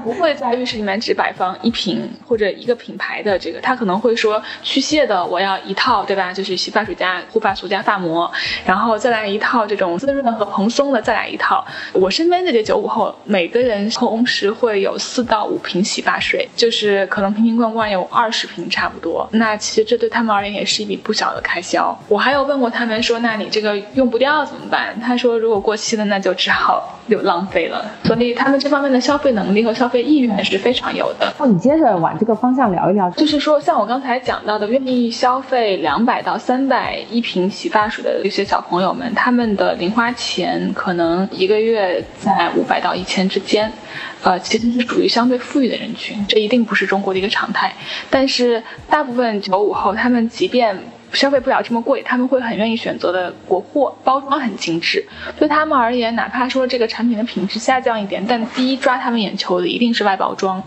[0.02, 6.32] 不会在浴室里面只摆放一瓶或者一个品牌的这个，他可能会说去屑的我要一套，对吧？
[6.32, 8.30] 就是洗发水加护发素加发膜，
[8.64, 11.64] 然后再来一套这种滋润和蓬松的，再来一套。
[11.92, 19.28] 我身边这些九五后，每个人同时会有四到五瓶洗发水，就是可能瓶瓶罐罐有二十瓶差不多。
[19.32, 21.96] 那其实这对他们而言也是一笔不小的开销。
[22.08, 22.93] 我还有问过他们。
[23.02, 24.98] 说，那你这个用不掉怎么办？
[25.00, 27.84] 他说，如果过期了，那就只好就浪费了。
[28.04, 31.32] 所以他们这方面的消费能力和消费意愿是非常有的。
[31.38, 43.70] 那你接着往这个方向聊一聊，就是说，像我刚才讲到的，愿意消费两百到三百一瓶洗发水的一些小朋友们，他们的零花钱可能一个月在五百到一千之间，
[44.22, 46.24] 呃，其实是属于相对富裕的人群。
[46.28, 47.72] 这一定不是中国的一个常态，
[48.10, 50.76] 但是大部分九五后，他们即便
[51.14, 55.06] 消费不了这么贵，他们会很愿意选择的国货，包装很精致。
[55.38, 60.62] 对他们而言，哪怕说这个产品的品质下降一点，但第一抓他们眼球的一定是外包装。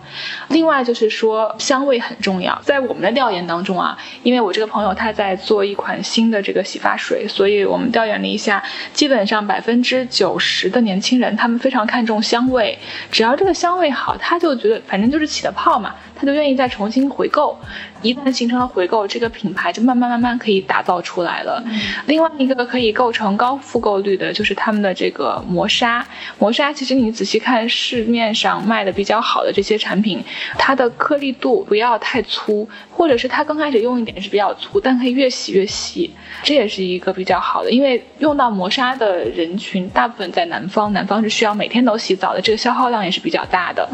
[0.48, 12.78] 另外就是说香味很重要，在我们的调研当中啊，因为我这个朋友他在做一款新的这个洗发水，所以我们调研了一下，基本上百分之九十的年轻人他们非常看重香味，
[13.12, 17.58] 只要这个香味好，他就觉得反正就是起的泡嘛，他就愿意再重新回购。
[18.04, 21.64] 一旦形成了回购，这个品牌就慢慢慢慢可以打造出来了。
[22.06, 26.06] 另外一个可以构成高复购率的，就是他们的这个磨砂。
[26.38, 30.24] 磨砂其实你仔细看市面上卖的比较好的这些产品，
[30.60, 36.12] 它的颗粒度不要太粗，或者是它刚开始用一点是比较粗，但可以越洗越细，
[36.44, 37.72] 这也是一个比较好的。
[37.72, 43.90] 因为用到磨砂的人群大部分在南方，南方是需要每天都洗澡的，这个消耗量也是比较大的。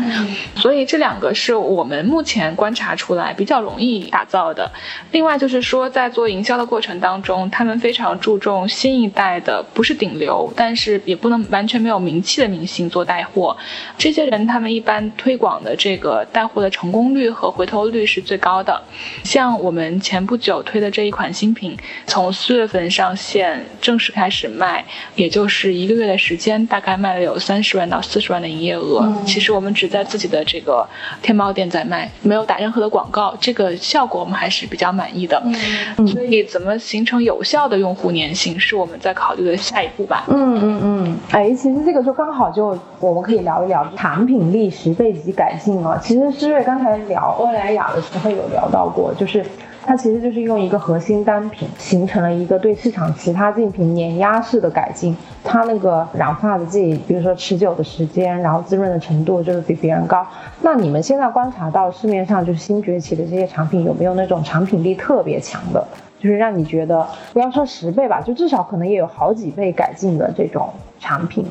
[0.58, 4.04] 所以这两个是我们目前观察出来比较容易。
[4.14, 4.70] 打造的，
[5.12, 13.58] 另外就是说，在做营销的过程当中，他们非常注重新一代的，不是顶流，但是也不能完全没有名气的明星做带货。
[13.98, 18.80] 这些人他们一般推广的这个带货的成功率和回头率是最高的。
[19.24, 29.12] 像我们前不久推的这一款新品，从四月份上线正式开始卖，也就是一个月的时间，大概卖了有三十万到四十万的营业额。
[29.26, 30.88] 其实我们只在自己的这个
[31.24, 33.36] 天猫店在卖，没有打任何的广告。
[33.42, 33.74] 这个。
[33.84, 35.42] 效果我们还是比较满意的，
[36.08, 40.24] 所以怎么形成有效的用户粘性是我们在考虑的下一步吧。
[40.28, 46.00] 嗯嗯嗯，哎，其实这个就刚好就我们可以聊一聊产品力十倍级改进啊。
[46.02, 49.46] 其实诗睿刚才聊欧莱雅的时候有聊到过，就是。
[49.86, 55.16] 它其实就是用一个核心单品形成了一个对市场其他竞品碾压式的改进。
[55.44, 60.26] 它那个染发的剂，比如说持久的时间，然后滋润的程度就是比别人高。
[60.62, 65.86] 那你们现在观察到市面上就是新崛起的这些产品，有没有那种产品力特别强的，
[66.18, 70.70] 就是让你觉得不要说十倍吧，就至少可能也有好几倍改进的这种
[71.00, 71.46] 产品？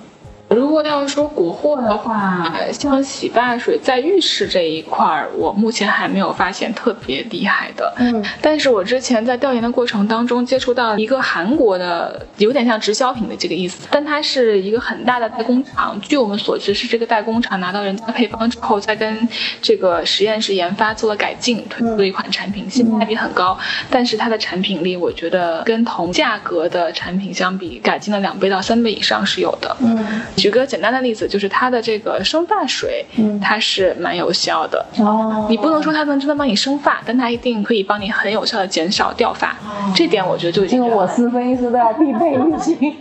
[0.54, 7.92] 如果要说国货的话，像洗发水在浴室这一块儿，我目前还没有发现特别厉害的。
[7.98, 15.98] 嗯，但是我之前在调研的过程当中接触到一个韩国的，有点像直销品的这个意思，但它是一个很大的代工厂。
[16.00, 19.28] 据我们所知，是这个代工厂拿到人家配方之后，再跟
[19.60, 23.56] 这个实验室研发做了改进，推出了一款产品，性价比很高。
[23.88, 29.74] 但是它的产品力，我觉得跟同价格的产品相比，改进了两倍到三倍以上是有的。
[29.80, 30.22] 嗯。
[30.42, 33.06] 举个简单的例子，就是它的这个生发水，
[33.40, 34.84] 它是蛮有效的。
[34.98, 39.56] 哦，你不能说它能真的帮你生发，但它一定可以帮你很有效的减少掉发。
[39.94, 40.82] 这点我觉得就已经。
[40.82, 42.74] 我司分析师都要必备一级。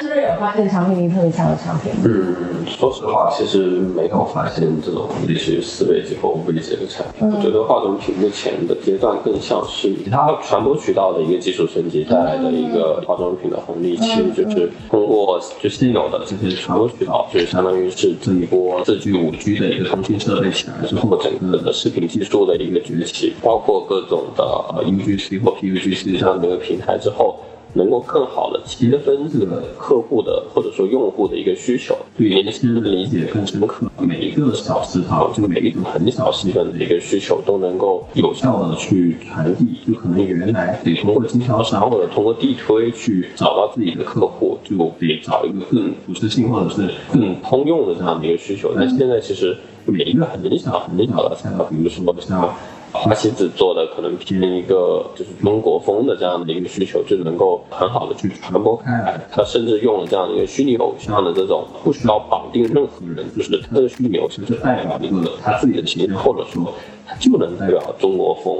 [0.00, 1.92] 是不是有发现产品力特别强的产品？
[2.04, 3.58] 嗯，说实话，其实
[3.96, 7.28] 没有发现这种类似于四倍级或五倍级的产品。
[7.28, 16.47] 我觉得化妆品目前的阶段更像是其他传播渠道的一个技术升级带来的一个化妆品的红利，其实就是通过就现有的这些。
[16.56, 24.44] 传播渠道就是相当于是这一波四 G、五 G 的一个通信设备起来之后，整个的视频技术的一个崛起，包括各种的
[24.84, 27.38] UGC 或 PUGC 这样的一个平台之后。
[27.74, 33.86] 能够更好的切分这个客户的或者说用户的一个需求，对年轻人的理解更深刻。
[33.98, 39.66] 每一个小市场，就每一种很小细分的一个需求，都能够有效的去传递。
[39.86, 48.72] 就可能原来得通过经销商或者通过地推去找到自己的客户，就得找一个更普适性或者是更通用的这样的一个需求。
[48.74, 52.54] 但现在其实每一个很小很小的赛道，比如说像。
[52.92, 59.20] 花西子做的可能偏一个就是中国风的这样的一个需求，就能够很好的去传播开来。
[59.30, 66.72] 他甚至用了这样的一个虚拟偶像的这种，不需要绑定任何人，就是他的虚拟偶像就代表一个他自己的形象，或者说
[67.06, 68.56] 他就能代表中国风，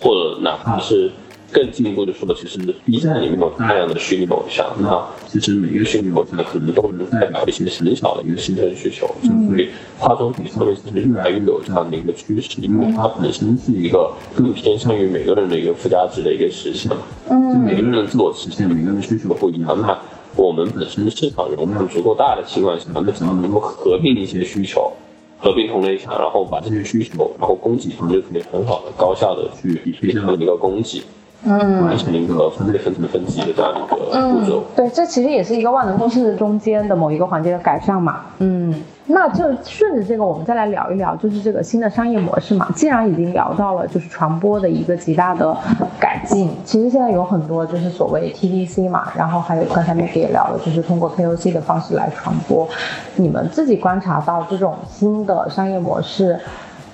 [0.00, 1.10] 或者哪怕是。
[1.52, 9.06] 更进一步的说，其实 B 站里面有大量的虚拟偶像，那其实每个虚拟偶像可能都能代表一些很小的一个新生需求，
[9.48, 16.90] 所以化妆品上面其实越来越有这样的一个趋势，因为它本身是一个更偏向于每个人的一个附加值的一个实现，
[17.28, 19.98] 嗯，就每个人的自我实现，每个人的需求不一样，那
[20.36, 24.92] 我们本身市场容量足够大的情况下，那只要能够合并一些需求，
[25.38, 31.02] 合并同类项，然后把这些需求，然后供给方就可以很好的高效的去匹配这样的一个供给。
[31.42, 34.62] 嗯，完成一个分类分层分级的这样一个步骤。
[34.76, 38.20] 对，这其实也是一个万能公式中间的某一个环节的改善嘛。
[38.38, 38.74] 嗯，
[39.06, 42.68] 那就顺着这个，我们再来聊一聊，就是这个新的商业模式嘛。
[42.74, 45.56] 既然已经聊到了就是传播的一个极大的
[45.98, 52.68] 改进，其实现在有很多就是所谓 TDC 嘛，然后还有刚才 m 也聊了，就是通过 KOC 的方式来传播。
[53.16, 56.38] 你们自己观察到这种新的商业模式？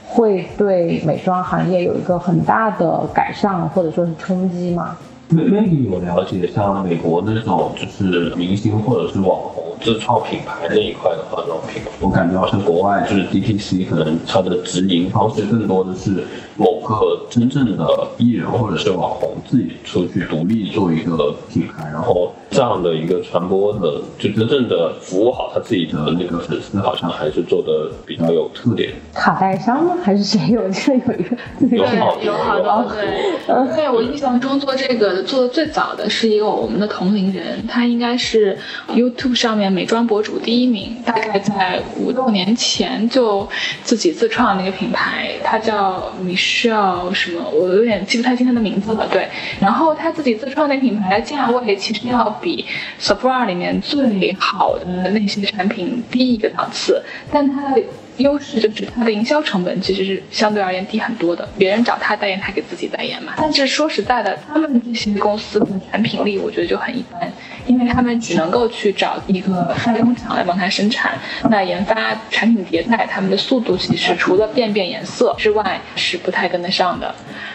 [0.09, 4.97] 会对美妆行业有一个很大的改善或者说是冲击吗？
[5.29, 5.59] 没没
[5.90, 16.25] 有了解，像美国那种就是明星或者是网红自创品牌那一块的化妆品吗，我感觉好像国外就是 DTC 可能它的直营方式更多的是
[16.57, 17.87] 某个真正的
[18.19, 28.91] 艺人或者是网红自己出去独立做一个品牌，然后这样的一个传播的，就真正的服务好他自己的那个粉丝，好像还是做的比较有特点。
[29.15, 29.97] 卡戴珊吗？
[30.03, 30.71] 还是谁有？
[30.73, 38.57] 是有一个有好多有好多对， 对我印象中做这个做的最早的是一个我们的同龄人，他应该是
[38.89, 43.49] YouTube 上面美妆博主第一名，大概在五六年前就
[43.83, 49.07] 自己自创那个品牌，他叫 Michelle 什么，我有点记不太清他的名字了。
[49.11, 49.29] 对，
[49.61, 52.64] 然后他自己自创那品牌的价位其实要比
[53.01, 57.83] Sephora 里面最好的那些产品低一个档次，但它的
[58.16, 63.35] 优势就是它的营销成本其实是相对而言低很多的，别人找他代言，他给自己代言嘛。
[63.37, 67.31] 但是说实在的，他们这些公司的产品力我觉得就很一般，
[67.67, 71.19] 因为他们只能够去找一个代工厂来帮他生产，
[71.51, 77.15] 那研发产品迭代，他们的速度其实除了变变颜色之外是不太跟得上的。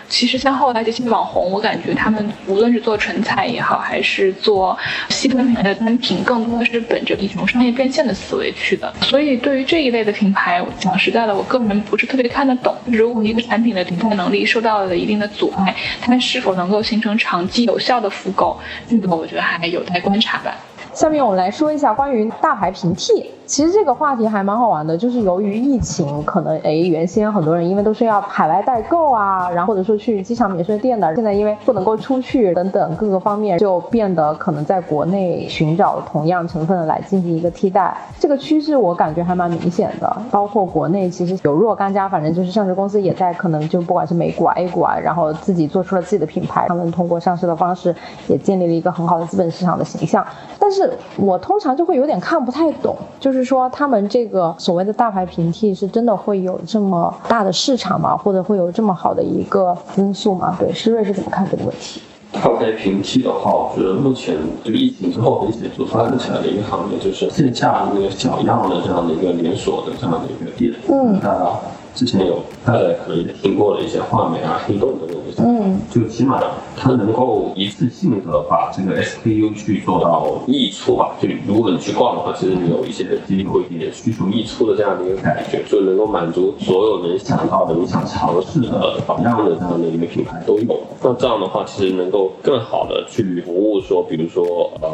[0.10, 8.94] 其实像后来这些网红，我感觉他们无论是做唇彩也好，还是做细分品牌的单品，更多的是本着一种商业变现的思维去的。
[9.02, 12.76] 所以对于这一类的品牌，讲实在的，我个人不是特别看得懂。
[12.88, 20.56] 如果一个产品的迭代能力受到了一定的阻碍，它是否能够形成长期有效的复购，这个我觉得还有待观察吧。
[20.94, 23.32] 下面我们来说一下关于大牌平替。
[23.46, 37.94] 其实这个话题还蛮好玩的，就是由于疫情，可能哎，原先很多人因为都是要海外代购啊，然后或者说去机场免税店的，现在因为不能够出去等等各个方面，就变得可能在国内寻找同样成分来进行一个替代。
[38.18, 47.94] 这个趋势我感觉还蛮明显的，包括国内其实有若干家，反正就是上市公司也在可能就不管是美股、A 股啊，然后自己做出了自己的品牌，他们通过上市的方式
[48.30, 50.26] 也建立了一个很好的资本市场的形象。
[50.58, 50.81] 但是
[51.18, 53.42] 我通常就会有点看不太懂，就是。
[53.42, 58.16] 是说他们这个所谓的大牌平替是真的会有这么大的市场吗？
[58.16, 60.56] 或者会有这么好的一个因素吗？
[60.60, 62.00] 对，施瑞是怎么看这个问题？
[62.34, 70.72] 大牌平替的话，我觉得目前这个疫情之后很显著发展起来的一个行业，就是线下那个小样的这样的一个连锁的这样的一个店。
[70.88, 71.50] 嗯，大家
[71.96, 75.21] 之前有大家可能也听过的一些画眉啊、黑洞的那种。
[75.40, 76.42] 嗯，就起码
[76.76, 81.16] 它能够一次性的把这个 SKU 去做到溢出吧。
[81.22, 90.80] 就如果你去逛的话，其实你有一些经历过一点需求溢出的这样的一个感觉，就能够满足所有能想到的你想尝试的榜样的这样的一个品牌都有。
[91.02, 94.90] 那这样的话，其实能够更好的去服务说，比如说呃，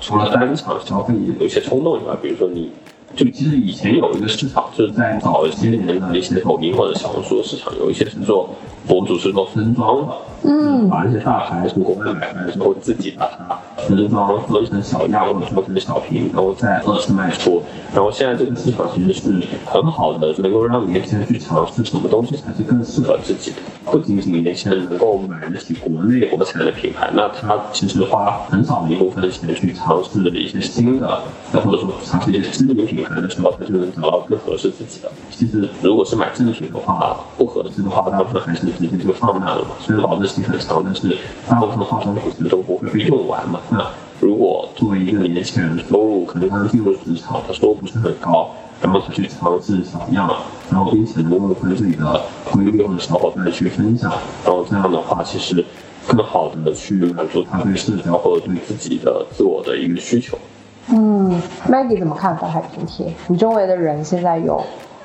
[0.00, 2.70] 除了单场消费有一些冲动以外，比如说你。
[3.14, 8.50] 就其实以前有一个市场，就是在早些年的一些抖音或者小红书的市场，有一些是做
[8.86, 17.62] 博主是做分装的，嗯，把一些大牌从国外买回来之后，自己把它分装分成小样或者做成小瓶，然后再二次卖出。
[17.94, 23.56] 然后现在这个市场其实是很好的，能够让年轻人去尝试什么东西才是更适合自己的。
[23.90, 35.10] 不仅仅年轻人能够买得起国内国产的品牌，那他其实花很少的一部分钱去尝试一些新的，或者说尝试一些知名品牌的时候，他就能找到更合适自己的。
[35.30, 39.70] 其实如果是买正品的话，不合适的话，大部分还是直接就放那了嘛。
[39.80, 41.16] 虽然保质期很长，但是
[41.48, 43.60] 大部分化妆品其实都不会被用完嘛。
[43.70, 43.86] 那
[44.20, 48.50] 如果作为一个年轻人，收入可能刚进入职场，他收入不是很高。
[48.78, 50.30] 然后去尝试小样，
[50.70, 54.12] 然后并且能够跟自己的闺蜜或者小伙伴去分享，
[54.44, 55.64] 然后这样的话，其实
[56.06, 60.38] 更好的去满足他对社交或者对自己的自我的一个需求。
[60.88, 63.12] 嗯，Maggie 怎么看法海平贴？
[63.28, 64.62] 你周围的人现在有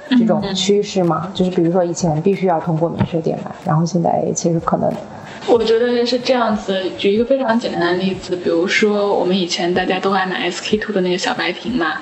[0.09, 1.31] 这种趋势吗？
[1.33, 4.91] 就是比如说以前必须要通过免税店买，然后现在其实可能。
[5.47, 11.93] 我觉得是这样子，举一个非常简单的例子，比如说我们以前大家都爱买 SK two 的那个小白瓶嘛，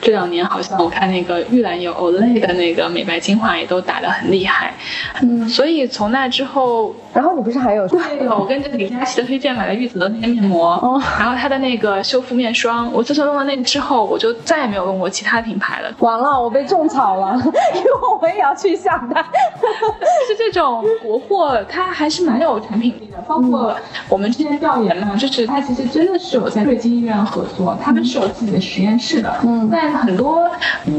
[0.00, 4.74] 这两年好像我看那个玉兰油 Olay 的那个美白精华也都打得很厉害，
[5.22, 15.94] 嗯，所以从那之后，然后你不是还有对，我跟着李佳琦的推荐买了玉子的那个面膜，哦，然后它的那个修复面霜，我自从用了那个之后，我就再也没有用过其他品牌了。
[15.98, 17.34] 完了，我被种草了，
[17.74, 19.24] 因为我也要去下单。
[20.26, 22.85] 是这种国货，它还是蛮有产品。
[22.90, 23.18] 品力的。
[23.26, 23.74] 包括
[24.08, 29.34] 我们之前调研嘛，就是它其实真的是有在瑞金医院合作，他们是有自己的实验室的。
[29.42, 30.48] 嗯，但很多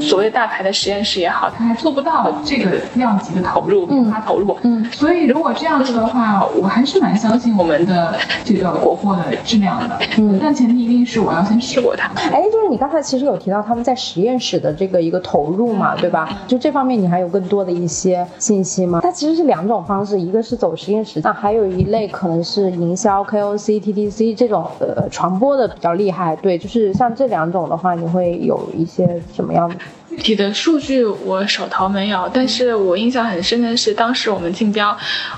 [0.02, 4.58] 所谓大牌的实验室也好，他还做不到这个量级的投入，研发投入。
[4.64, 10.00] 嗯，所以如果这样子的话，我还是蛮相信我们的这个国货的质量的。
[10.18, 12.12] 嗯，但前提一定是我要先试过它。
[12.32, 16.28] 哎，就是你刚才其实有提到他们在实验室的这个一个投入嘛，对吧？
[16.48, 19.00] 就这方面你还有更多的一些信息吗？
[19.02, 26.36] 它其实是两种方式，一个是走实验室，那还有一一类可能是营销 KOC、TTC 这种呃传播的比较厉害。
[26.38, 29.76] 对，就是像这两种的话，你会有一些什么样的？
[30.18, 34.98] 具体的数据我手头没有，但是我印象很深的是，当时我们竞标，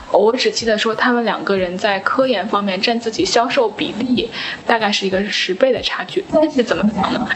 [0.10, 4.30] 我只记得说他们两个人在科研方面占自己销售比例，
[4.66, 6.24] 大概是一个十倍的差距。
[6.34, 7.28] 但是怎么讲呢？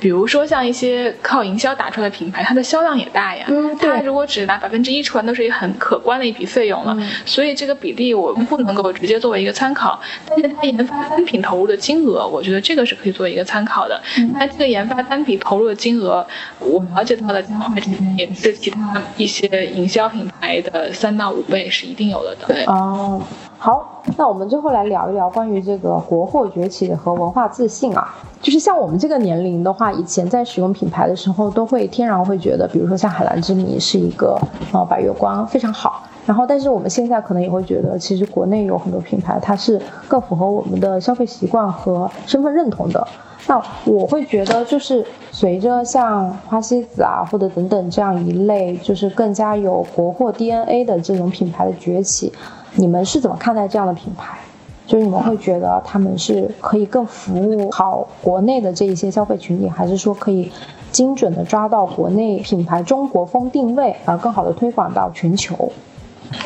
[0.00, 3.44] 比如说像一些靠营销打出来的品牌，它的销量也大呀。
[3.48, 6.96] 嗯，它如果只拿百分之一出来，都是一个很可观的一笔费用了。
[7.26, 10.00] 所以这个比例我们不能够直接作为一个参考。
[10.28, 14.00] 但是它研发单品投入的金额，我觉得这个是可以作为一个参考的。
[14.34, 16.24] 那这个研发单品投入的金额，
[16.60, 16.83] 我。
[16.94, 22.36] 了解到的江淮这边也是其他一些营销品牌的三到五倍是一定有的。
[22.46, 23.20] 对哦，
[23.58, 28.14] 好，那我们最后来聊一聊关于这个国货崛起和文化自信啊。
[28.42, 34.38] 就是像我们这个年龄的话，以前在使用品牌的时候，都会天然会觉得，比如说像海蓝之谜是一个
[34.72, 36.02] 呃百月光非常好。
[36.26, 43.06] 然后，但是我们现在可能也会觉得，其实国内有很多品牌，它是更符合我们的消费习惯和身份认同的。
[43.46, 52.32] 那我会觉得，就是随着像花西子啊，或者等等这样一类，就是更加有国货 DNA 的这种品牌的崛起，
[52.76, 54.38] 你们是怎么看待这样的品牌？
[54.86, 60.50] 就是你们会觉得他们是可以更服务好国内的这一些消费群体，还是说可以
[60.90, 65.70] 精准的抓到国内品牌中国风定位，而更好的推广到全球？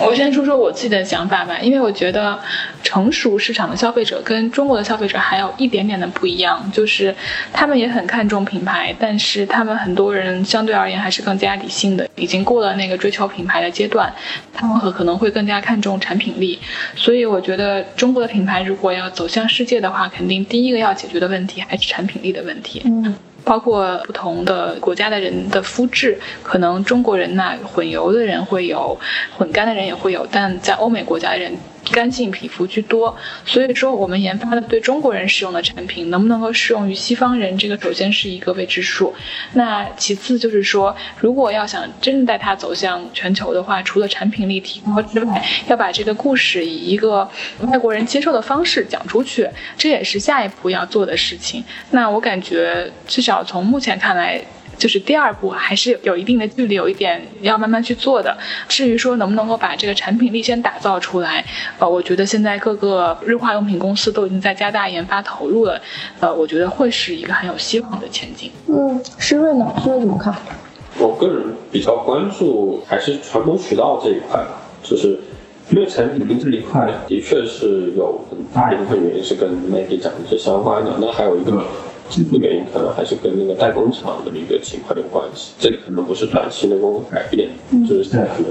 [0.01, 2.39] 我先说说我自己的想法吧，因为我觉得
[2.82, 7.14] 成熟市场的消费者跟中国的消费者还有一点点的不一样，就是
[7.53, 14.12] 他们也很看重品牌，但是他们很多人相对而言还是更加理性的，已经过了那个追求品牌的阶段，
[14.53, 16.59] 他们可可能会更加看重产品力。
[16.95, 22.82] 所以我觉得中国的品牌如果要走向世界的话，肯定第一个要解决的问题还是产品力的问题。
[22.84, 23.14] 嗯。
[23.45, 28.99] 包括不同的国家的人的肤质，可能中国人呐混油的人会有，
[29.36, 31.57] 混干的人也会有，但在欧美国家的人。
[31.93, 39.14] 干性皮肤居多，所以说我们研发的对中国人适用的产品能不能够适用于西方人，这个首先是一个未知数。
[39.55, 47.28] 那其次就是说，如果要想真正带它走向全球的话，除了产品力提高之外，要把这个故事以一个
[47.61, 51.64] 外国人接受的方式讲出去，这也是下一步要做的事情。
[51.91, 54.41] 那我感觉，至少从目前看来。
[54.78, 58.36] 就是第二步还是有一定的距离，有一点要慢慢去做的。
[58.68, 61.44] 至于说能不能够把这个产品力先打造出来，
[61.78, 65.80] 呃，我觉得现在各个日化用品公司都已经在加大研发投入了，
[66.20, 68.50] 呃，我觉得会是一个很有希望的前景。
[68.68, 69.66] 嗯，施润呢？
[69.82, 70.32] 施润怎么看？
[70.98, 75.18] 我个人比较关注还是传播渠道这一块吧，就是
[75.70, 81.64] 因为产品力这一块的确是有很大一部分原因是跟 Maggie 讲的是相关的，那还有一个。
[82.09, 87.48] 基本原因可能还是跟那个代工厂的一个情况有关系，这个可能不是短期能够改变，
[87.88, 88.50] 就是现在可能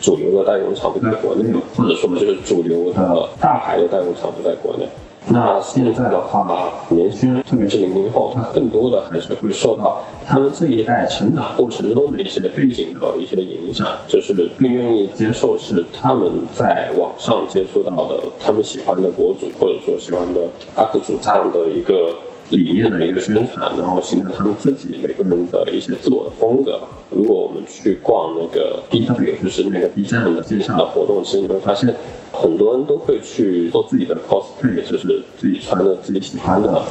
[0.00, 4.88] 主流的代工厂不在国内，或者说就是主流的大牌的代工厂不在国内。
[5.28, 20.40] 那现在的话，年轻人特别是零零后，他更多的还是会受到他们这一代成长过程中的一些背景的一些影响，就是更愿意接受是他们在网上接触到的他们喜欢的博主或者说喜欢的
[20.76, 22.12] UP 主这样的一个。
[22.52, 26.78] 理念的一个宣传，然后形成他们自己每个人的一些自我的风格。
[27.10, 31.94] 如果我们去逛那个 B W，就是那个 B 站的线下的活动，其实你会发现，
[32.30, 36.82] 很多人都会去做自己的 cosplay，就是自己穿的自己喜欢的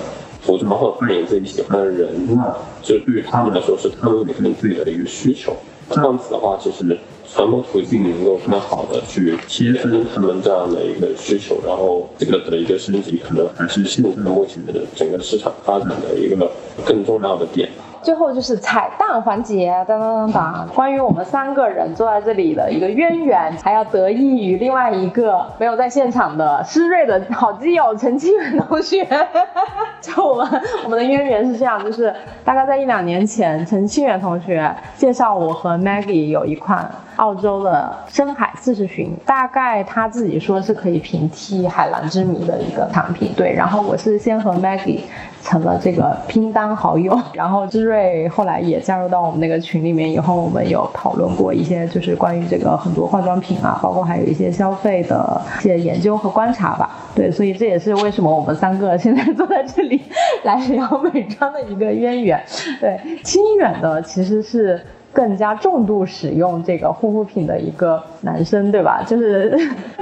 [0.41, 2.09] 服装，或者扮演自己喜欢的人。
[2.35, 5.55] 那就对于他们来说，是他们每个人自己的一个需求。
[5.93, 6.97] 这样子的话，其实。
[7.33, 16.51] 传播途径能够更好的去贴分他们这样的一个需求，然后这个的一个升级，可能还是现在目前的整个市场发展的一个
[16.85, 17.69] 更重要的点。
[18.01, 29.07] 最后就是彩蛋环节，当当当当，关于我们三个人坐在这里的一个渊源，还要得益于另外一个没有在现场的施瑞的好基友陈清远同学。
[30.01, 32.11] 就我们我们的渊源是这样，就是
[32.43, 43.31] 大概在一两年前，陈清远同学介绍我和 Maggie 有一款澳洲的深海四十寻，大概他自己说是可以平替海蓝之谜的一个产品。
[43.37, 45.01] 对，然后我是先和 Maggie
[45.43, 47.90] 成了这个拼单好友，然后就是。
[47.91, 56.89] 瑞后来也加入到我们那个群里面以后，我们有讨论过一些就是关于这个很多化妆品啊，包括还有一些消费的一些研究和观察吧。
[57.13, 60.01] 对，所以这也是为什么我们三个现在坐在这里
[60.43, 62.41] 来聊美妆的一个渊源。
[62.79, 64.81] 对，清远的其实是。
[65.13, 69.03] 更加重度使用这个护肤品的一个男生，对吧？
[69.05, 69.49] 就是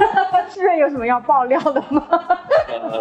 [0.52, 2.02] 志远有什么要爆料的吗？
[2.10, 3.00] 呃，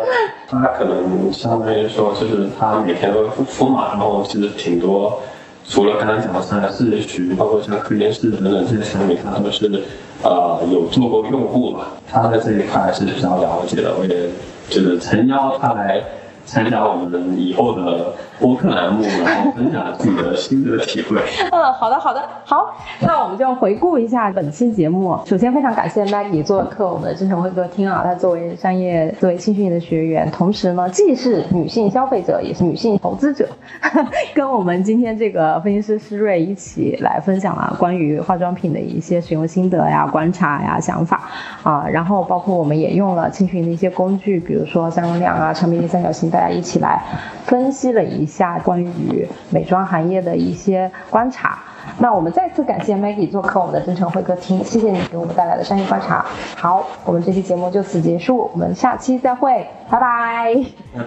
[0.49, 5.20] 他可能相当于说，就是他每天都护肤嘛，然后其实挺多，
[5.66, 9.84] 除了刚刚讲的三四区，包括像科颜氏等等这些产品，他都是
[10.24, 14.30] 呃有做过用户嘛，他在这一块还是比较了解的，我也
[14.70, 16.01] 就是诚邀他来。
[16.45, 21.18] 参加我们以后的播客栏目，然后分享自己的心得体会。
[21.52, 25.20] 嗯，好的，好的，好，那我们就回顾一下本期节目。
[25.26, 28.02] 首先，非常感谢 Maggie 做客我们的真诚会客厅啊。
[28.04, 33.48] 她作为商业，作为青训营的学员，同时呢，既是女性消费者，也是女性投资者，
[34.34, 41.30] 跟我们今天这个分析师施瑞一起来分享了关于化妆品的一些使用心得呀、观察呀、想法
[41.64, 41.86] 啊。
[41.88, 47.02] 然后，包括我们也用了青训营的一些工具，比如说三容量啊、长比例三角形大家一起来
[47.46, 51.59] 分析了一下关于美妆行业的一些观察。
[51.97, 56.23] 那我们再次感谢 Maggie 做客我们的真诚会客厅，谢谢你给我们带来的商业观察。
[56.55, 60.55] 好，我们这期节目就此结束，我们下期再会，拜拜，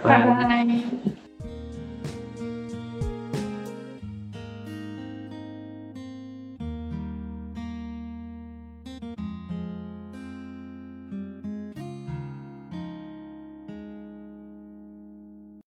[0.02, 1.21] 拜拜。